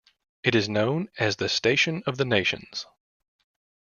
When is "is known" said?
0.55-1.09